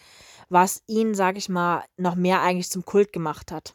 [0.48, 3.74] was ihn, sag ich mal, noch mehr eigentlich zum Kult gemacht hat.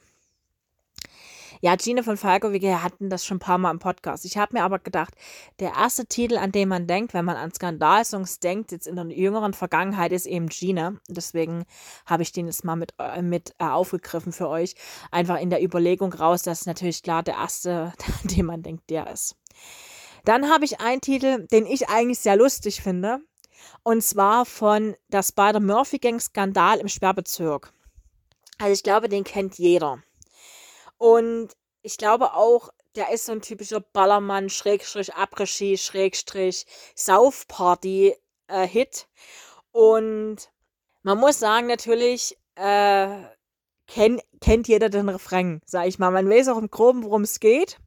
[1.59, 4.25] Ja, Gina von Falco, wir hatten das schon ein paar Mal im Podcast.
[4.25, 5.15] Ich habe mir aber gedacht,
[5.59, 9.05] der erste Titel, an den man denkt, wenn man an Skandalsongs denkt, jetzt in der
[9.05, 10.93] jüngeren Vergangenheit, ist eben Gina.
[11.07, 11.65] Deswegen
[12.05, 14.75] habe ich den jetzt mal mit, äh, mit äh, aufgegriffen für euch.
[15.09, 19.11] Einfach in der Überlegung raus, dass natürlich klar der erste, an den man denkt, der
[19.11, 19.35] ist.
[20.25, 23.19] Dann habe ich einen Titel, den ich eigentlich sehr lustig finde.
[23.81, 27.73] Und zwar von der Spider-Murphy-Gang-Skandal im Sperrbezirk.
[28.59, 30.03] Also ich glaube, den kennt jeder.
[30.97, 31.49] Und
[31.81, 38.17] ich glaube auch, der ist so ein typischer Ballermann, Schrägstrich, Après-Ski, Schrägstrich, Saufparty-Hit.
[38.49, 38.67] Äh,
[39.71, 40.49] Und
[41.03, 43.07] man muss sagen, natürlich, äh,
[43.85, 46.11] kenn, kennt jeder den Refrain, sag ich mal.
[46.11, 47.77] Man weiß auch im Groben, worum es geht.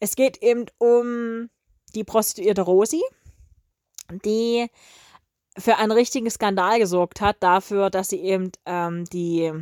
[0.00, 1.50] Es geht eben um
[1.94, 3.02] die Prostituierte Rosi,
[4.24, 4.70] die
[5.58, 9.52] für einen richtigen Skandal gesorgt hat, dafür, dass sie eben ähm, die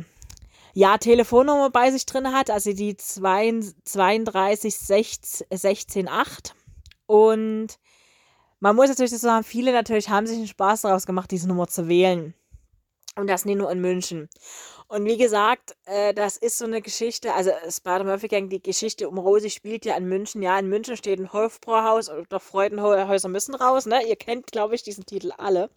[0.77, 6.53] ja, Telefonnummer bei sich drin hat, also die 32 16 8.
[7.07, 7.79] Und
[8.59, 11.67] man muss natürlich so sagen, viele natürlich haben sich einen Spaß daraus gemacht, diese Nummer
[11.67, 12.35] zu wählen.
[13.15, 14.29] Und das nicht nur in München.
[14.87, 19.17] Und wie gesagt, äh, das ist so eine Geschichte, also Spider-Murphy Gang, die Geschichte um
[19.17, 20.43] Rosi spielt ja in München.
[20.43, 24.07] Ja, in München steht ein Hofbrauhaus oder Freudenhäuser müssen raus, ne?
[24.07, 25.71] Ihr kennt, glaube ich, diesen Titel alle.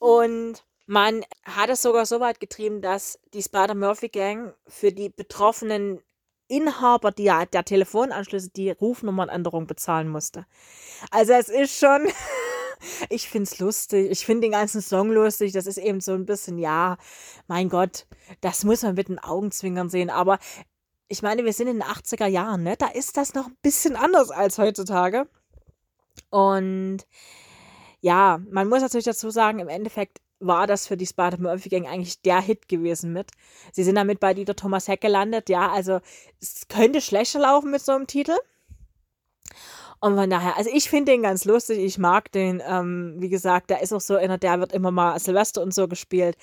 [0.00, 6.00] Und man hat es sogar so weit getrieben, dass die Spider-Murphy-Gang für die betroffenen
[6.48, 10.46] Inhaber der, der Telefonanschlüsse die Rufnummernänderung bezahlen musste.
[11.12, 12.08] Also es ist schon,
[13.08, 16.26] ich finde es lustig, ich finde den ganzen Song lustig, das ist eben so ein
[16.26, 16.96] bisschen, ja,
[17.46, 18.06] mein Gott,
[18.40, 20.40] das muss man mit den Augenzwinkern sehen, aber
[21.06, 22.76] ich meine, wir sind in den 80er Jahren, ne?
[22.76, 25.28] Da ist das noch ein bisschen anders als heutzutage.
[26.30, 27.06] Und
[28.00, 31.86] ja, man muss natürlich dazu sagen, im Endeffekt war das für die Sparta Murphy Gang
[31.86, 33.30] eigentlich der Hit gewesen mit.
[33.72, 36.00] Sie sind damit bei Dieter Thomas Heck gelandet, ja, also
[36.40, 38.36] es könnte schlechter laufen mit so einem Titel.
[40.00, 43.68] Und von daher, also ich finde den ganz lustig, ich mag den, ähm, wie gesagt,
[43.68, 46.36] der ist auch so einer, der wird immer mal Silvester und so gespielt.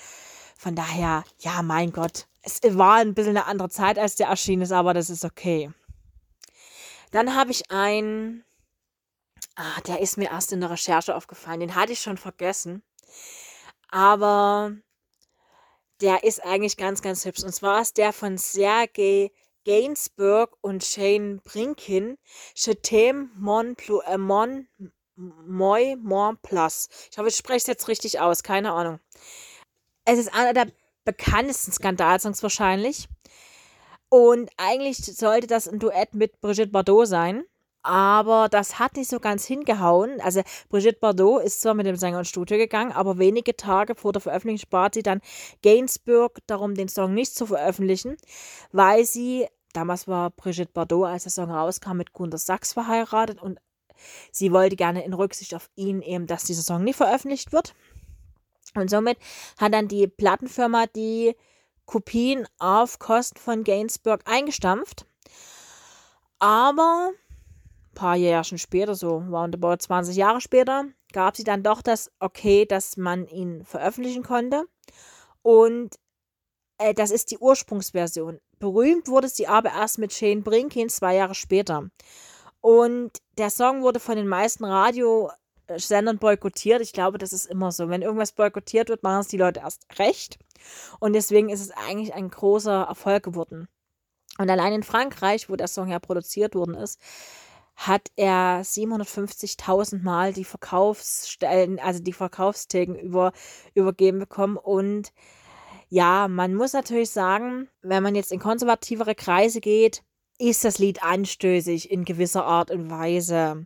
[0.56, 4.62] Von daher, ja, mein Gott, es war ein bisschen eine andere Zeit, als der erschienen
[4.62, 5.70] ist, aber das ist okay.
[7.10, 8.44] Dann habe ich einen,
[9.56, 12.82] ah, der ist mir erst in der Recherche aufgefallen, den hatte ich schon vergessen
[13.88, 14.72] aber
[16.00, 17.42] der ist eigentlich ganz, ganz hübsch.
[17.42, 19.30] Und zwar ist der von Sergei
[19.64, 22.16] Gainsbourg und Shane Brinkin.
[22.54, 24.66] Je t'aime mon, äh, mon,
[25.16, 26.88] moi, mon plus.
[27.10, 28.42] Ich hoffe, ich spreche es jetzt richtig aus.
[28.42, 29.00] Keine Ahnung.
[30.04, 30.72] Es ist einer der
[31.04, 33.08] bekanntesten Skandalsongs wahrscheinlich.
[34.08, 37.44] Und eigentlich sollte das ein Duett mit Brigitte Bardot sein
[37.82, 40.20] aber das hat nicht so ganz hingehauen.
[40.20, 44.12] Also Brigitte Bardot ist zwar mit dem Sänger ins Studio gegangen, aber wenige Tage vor
[44.12, 45.20] der Veröffentlichung bat sie dann
[45.62, 48.16] Gainsbourg darum, den Song nicht zu veröffentlichen,
[48.72, 53.58] weil sie, damals war Brigitte Bardot, als der Song rauskam, mit Gunter Sachs verheiratet und
[54.32, 57.74] sie wollte gerne in Rücksicht auf ihn eben, dass dieser Song nicht veröffentlicht wird.
[58.74, 59.18] Und somit
[59.58, 61.34] hat dann die Plattenfirma die
[61.86, 65.06] Kopien auf Kosten von Gainsbourg eingestampft.
[66.38, 67.12] Aber
[67.98, 72.96] paar Jährchen später, so roundabout 20 Jahre später, gab sie dann doch das Okay, dass
[72.96, 74.64] man ihn veröffentlichen konnte.
[75.42, 75.96] Und
[76.78, 78.38] äh, das ist die Ursprungsversion.
[78.60, 81.90] Berühmt wurde sie aber erst mit Shane Brinkin zwei Jahre später.
[82.60, 86.80] Und der Song wurde von den meisten Radiosendern boykottiert.
[86.80, 87.88] Ich glaube, das ist immer so.
[87.88, 90.38] Wenn irgendwas boykottiert wird, machen es die Leute erst recht.
[91.00, 93.66] Und deswegen ist es eigentlich ein großer Erfolg geworden.
[94.38, 97.00] Und allein in Frankreich, wo der Song ja produziert worden ist,
[97.78, 103.32] hat er 750.000 Mal die Verkaufsstellen, also die Verkaufstheken über,
[103.72, 104.56] übergeben bekommen.
[104.56, 105.12] Und
[105.88, 110.02] ja, man muss natürlich sagen, wenn man jetzt in konservativere Kreise geht,
[110.38, 113.64] ist das Lied anstößig in gewisser Art und Weise.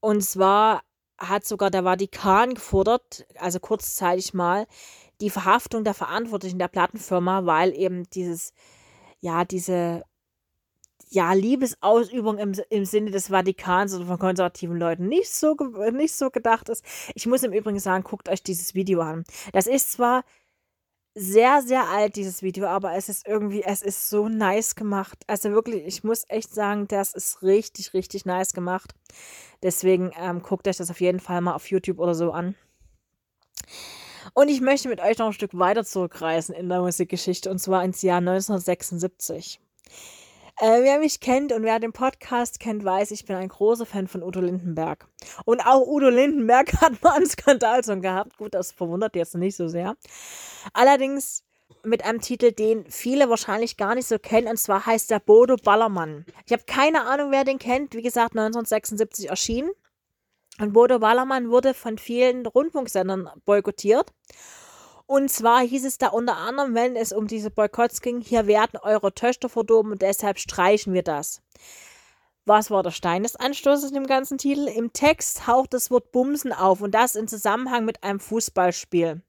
[0.00, 0.82] Und zwar
[1.16, 4.66] hat sogar der Vatikan gefordert, also kurzzeitig mal,
[5.22, 8.52] die Verhaftung der Verantwortlichen der Plattenfirma, weil eben dieses,
[9.20, 10.02] ja, diese
[11.10, 15.54] ja, Liebesausübung im, im Sinne des Vatikans oder von konservativen Leuten nicht so,
[15.92, 16.84] nicht so gedacht ist.
[17.14, 19.24] Ich muss im Übrigen sagen, guckt euch dieses Video an.
[19.52, 20.24] Das ist zwar
[21.14, 25.18] sehr, sehr alt, dieses Video, aber es ist irgendwie, es ist so nice gemacht.
[25.26, 28.94] Also wirklich, ich muss echt sagen, das ist richtig, richtig nice gemacht.
[29.62, 32.54] Deswegen ähm, guckt euch das auf jeden Fall mal auf YouTube oder so an.
[34.34, 37.84] Und ich möchte mit euch noch ein Stück weiter zurückreisen in der Musikgeschichte und zwar
[37.84, 39.60] ins Jahr 1976.
[40.62, 44.06] Äh, wer mich kennt und wer den Podcast kennt, weiß, ich bin ein großer Fan
[44.06, 45.08] von Udo Lindenberg.
[45.44, 48.36] Und auch Udo Lindenberg hat mal einen Skandalsong gehabt.
[48.38, 49.96] Gut, das verwundert jetzt nicht so sehr.
[50.72, 51.42] Allerdings
[51.82, 55.56] mit einem Titel, den viele wahrscheinlich gar nicht so kennen, und zwar heißt der Bodo
[55.56, 56.26] Ballermann.
[56.46, 57.96] Ich habe keine Ahnung, wer den kennt.
[57.96, 59.72] Wie gesagt, 1976 erschienen.
[60.60, 64.12] Und Bodo Ballermann wurde von vielen Rundfunksendern boykottiert.
[65.12, 68.78] Und zwar hieß es da unter anderem, wenn es um diese Boykotts ging, hier werden
[68.82, 71.42] eure Töchter verdorben und deshalb streichen wir das.
[72.46, 74.68] Was war der Stein des Anstoßes in dem ganzen Titel?
[74.68, 79.20] Im Text taucht das Wort Bumsen auf und das in Zusammenhang mit einem Fußballspiel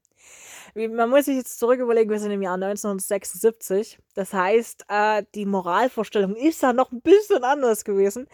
[0.74, 3.98] man muss sich jetzt zurück überlegen, wir sind im Jahr 1976.
[4.14, 8.26] Das heißt, äh, die Moralvorstellung ist da noch ein bisschen anders gewesen.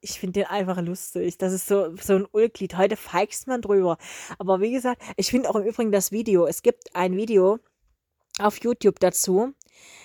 [0.00, 1.38] Ich finde den einfach lustig.
[1.38, 2.76] Das ist so, so ein Ulglied.
[2.76, 3.98] Heute feigst man drüber.
[4.38, 6.46] Aber wie gesagt, ich finde auch im Übrigen das Video.
[6.46, 7.58] Es gibt ein Video
[8.38, 9.52] auf YouTube dazu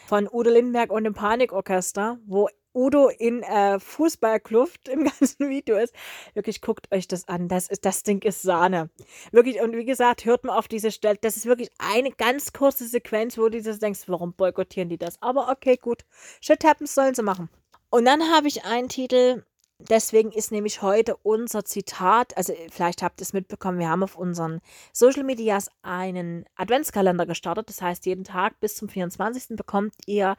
[0.07, 5.93] von Udo Lindenberg und dem Panikorchester, wo Udo in äh, Fußballkluft im ganzen Video ist.
[6.33, 7.47] Wirklich, guckt euch das an.
[7.47, 8.89] Das, ist, das Ding ist Sahne.
[9.31, 11.17] Wirklich, und wie gesagt, hört mal auf diese Stelle.
[11.21, 15.21] Das ist wirklich eine ganz kurze Sequenz, wo du das denkst, warum boykottieren die das?
[15.21, 16.05] Aber okay, gut.
[16.41, 17.49] Shit happens sollen sie machen.
[17.89, 19.43] Und dann habe ich einen Titel,
[19.77, 24.15] deswegen ist nämlich heute unser Zitat, also vielleicht habt ihr es mitbekommen, wir haben auf
[24.15, 24.61] unseren
[24.93, 27.69] Social Medias einen Adventskalender gestartet.
[27.69, 29.55] Das heißt, jeden Tag bis zum 24.
[29.55, 30.35] bekommt ihr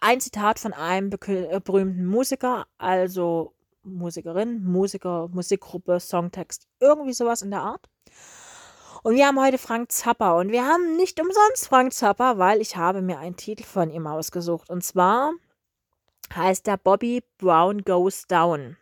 [0.00, 7.50] ein Zitat von einem äh, berühmten Musiker, also Musikerin, Musiker, Musikgruppe, Songtext, irgendwie sowas in
[7.50, 7.88] der Art.
[9.02, 12.76] Und wir haben heute Frank Zappa und wir haben nicht umsonst Frank Zappa, weil ich
[12.76, 14.70] habe mir einen Titel von ihm ausgesucht.
[14.70, 15.32] Und zwar
[16.34, 18.78] heißt der Bobby Brown Goes Down.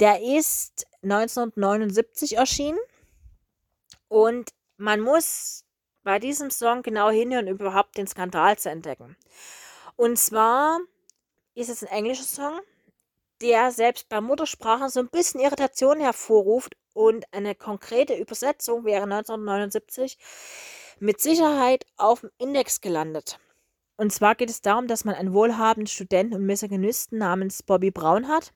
[0.00, 2.78] Der ist 1979 erschienen
[4.08, 5.64] und man muss
[6.02, 9.16] bei diesem Song genau hinhören, um überhaupt den Skandal zu entdecken.
[9.96, 10.78] Und zwar
[11.54, 12.60] ist es ein englischer Song,
[13.40, 20.18] der selbst bei Muttersprache so ein bisschen Irritation hervorruft und eine konkrete Übersetzung wäre 1979
[20.98, 23.38] mit Sicherheit auf dem Index gelandet.
[23.96, 28.28] Und zwar geht es darum, dass man einen wohlhabenden Studenten und Misogynisten namens Bobby Brown
[28.28, 28.52] hat,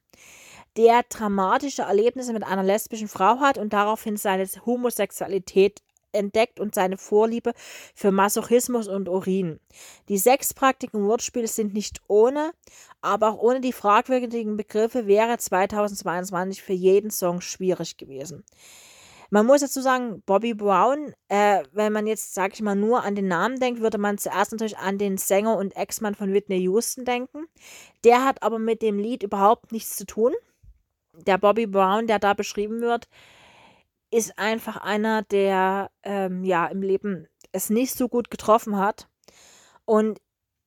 [0.76, 5.82] der dramatische Erlebnisse mit einer lesbischen Frau hat und daraufhin seine Homosexualität
[6.12, 7.52] entdeckt und seine Vorliebe
[7.94, 9.60] für Masochismus und Urin.
[10.08, 12.52] Die Sexpraktiken und Wortspiele sind nicht ohne,
[13.00, 18.44] aber auch ohne die fragwürdigen Begriffe wäre 2022 für jeden Song schwierig gewesen.
[19.32, 23.14] Man muss dazu sagen, Bobby Brown, äh, wenn man jetzt, sag ich mal, nur an
[23.14, 27.04] den Namen denkt, würde man zuerst natürlich an den Sänger und Ex-Mann von Whitney Houston
[27.04, 27.46] denken.
[28.02, 30.32] Der hat aber mit dem Lied überhaupt nichts zu tun.
[31.26, 33.08] Der Bobby Brown, der da beschrieben wird,
[34.10, 39.08] ist einfach einer, der ähm, ja im Leben es nicht so gut getroffen hat.
[39.84, 40.20] Und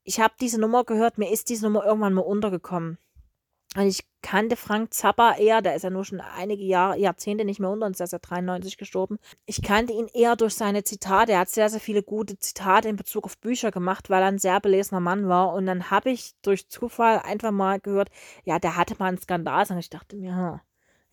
[0.03, 2.97] ich habe diese Nummer gehört, mir ist diese Nummer irgendwann mal untergekommen.
[3.75, 7.59] Und ich kannte Frank Zappa eher, der ist ja nur schon einige Jahre, Jahrzehnte nicht
[7.59, 9.17] mehr unter uns, der ist ja 93 gestorben.
[9.45, 11.31] Ich kannte ihn eher durch seine Zitate.
[11.31, 14.37] Er hat sehr, sehr viele gute Zitate in Bezug auf Bücher gemacht, weil er ein
[14.37, 15.53] sehr belesener Mann war.
[15.53, 18.09] Und dann habe ich durch Zufall einfach mal gehört,
[18.43, 19.65] ja, der hatte mal einen Skandal.
[19.69, 20.59] Und ich dachte mir, hm,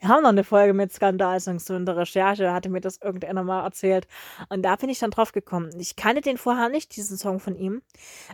[0.01, 3.44] wir haben noch eine Folge mit Skandalsongs so in der Recherche, hatte mir das irgendeiner
[3.44, 4.07] mal erzählt.
[4.48, 5.70] Und da bin ich dann drauf gekommen.
[5.78, 7.82] Ich kannte den vorher nicht, diesen Song von ihm.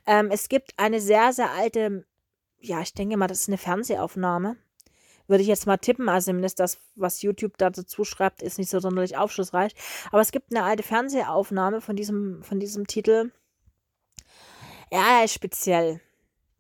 [0.06, 2.06] Ähm, es gibt eine sehr, sehr alte,
[2.60, 4.56] ja, ich denke mal, das ist eine Fernsehaufnahme.
[5.26, 8.70] Würde ich jetzt mal tippen, also zumindest das, was YouTube da dazu schreibt, ist nicht
[8.70, 9.74] so sonderlich aufschlussreich.
[10.12, 13.32] Aber es gibt eine alte Fernsehaufnahme von diesem, von diesem Titel.
[14.92, 16.00] Ja, er ist speziell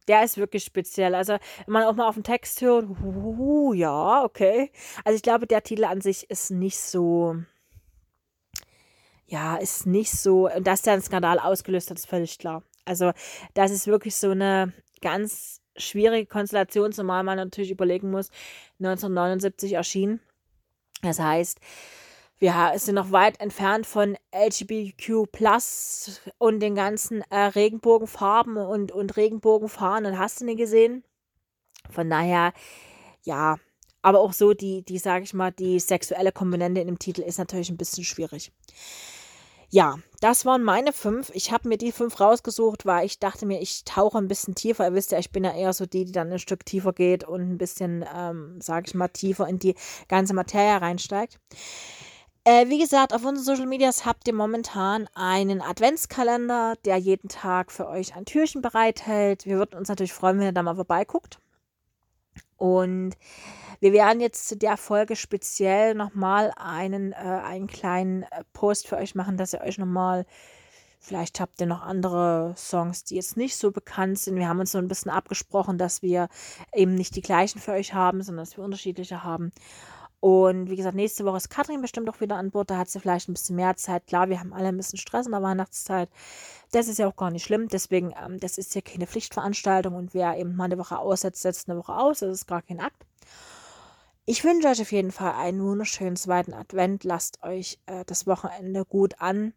[0.08, 1.14] der ist wirklich speziell.
[1.14, 1.34] Also,
[1.66, 4.70] wenn man auch mal auf den Text hört, uh, ja, okay.
[5.04, 7.36] Also, ich glaube, der Titel an sich ist nicht so.
[9.26, 10.48] Ja, ist nicht so.
[10.48, 12.62] Und dass der einen Skandal ausgelöst hat, ist völlig klar.
[12.84, 13.12] Also,
[13.54, 18.30] das ist wirklich so eine ganz schwierige Konstellation, zumal man natürlich überlegen muss,
[18.78, 20.20] 1979 erschienen.
[21.02, 21.60] Das heißt,
[22.38, 29.16] wir sind noch weit entfernt von LGBTQ Plus und den ganzen äh, Regenbogenfarben und, und
[29.16, 30.18] Regenbogenfahnen.
[30.18, 31.02] Hast du nicht gesehen?
[31.90, 32.52] Von daher,
[33.22, 33.56] ja,
[34.02, 37.38] aber auch so die, die, sage ich mal, die sexuelle Komponente in dem Titel ist
[37.38, 38.52] natürlich ein bisschen schwierig.
[39.68, 41.30] Ja, das waren meine fünf.
[41.34, 44.86] Ich habe mir die fünf rausgesucht, weil ich dachte mir, ich tauche ein bisschen tiefer.
[44.86, 47.24] Ihr wisst ja, ich bin ja eher so die, die dann ein Stück tiefer geht
[47.24, 49.74] und ein bisschen, ähm, sage ich mal, tiefer in die
[50.06, 51.40] ganze Materie reinsteigt.
[52.46, 57.72] Äh, wie gesagt, auf unseren Social Medias habt ihr momentan einen Adventskalender, der jeden Tag
[57.72, 59.46] für euch ein Türchen bereithält.
[59.46, 61.40] Wir würden uns natürlich freuen, wenn ihr da mal vorbeiguckt.
[62.56, 63.16] Und
[63.80, 68.96] wir werden jetzt zu der Folge speziell nochmal einen, äh, einen kleinen äh, Post für
[68.96, 70.24] euch machen, dass ihr euch nochmal
[70.98, 74.36] Vielleicht habt ihr noch andere Songs, die jetzt nicht so bekannt sind.
[74.36, 76.28] Wir haben uns so ein bisschen abgesprochen, dass wir
[76.74, 79.52] eben nicht die gleichen für euch haben, sondern dass wir unterschiedliche haben.
[80.26, 82.68] Und wie gesagt, nächste Woche ist Katrin bestimmt auch wieder an Bord.
[82.68, 84.08] Da hat sie vielleicht ein bisschen mehr Zeit.
[84.08, 86.08] Klar, wir haben alle ein bisschen Stress in der Weihnachtszeit.
[86.72, 87.68] Das ist ja auch gar nicht schlimm.
[87.68, 89.94] Deswegen, ähm, das ist ja keine Pflichtveranstaltung.
[89.94, 92.18] Und wer eben mal eine Woche aussetzt, setzt eine Woche aus.
[92.18, 93.06] Das ist gar kein Akt.
[94.24, 97.04] Ich wünsche euch auf jeden Fall einen wunderschönen zweiten Advent.
[97.04, 99.52] Lasst euch äh, das Wochenende gut an.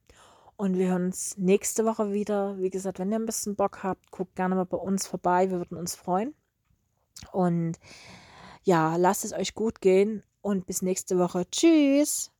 [0.55, 2.59] Und wir hören uns nächste Woche wieder.
[2.59, 5.49] Wie gesagt, wenn ihr ein bisschen Bock habt, guckt gerne mal bei uns vorbei.
[5.49, 6.35] Wir würden uns freuen.
[7.31, 7.79] Und
[8.61, 11.45] ja, lasst es euch gut gehen und bis nächste Woche.
[11.51, 12.31] Tschüss.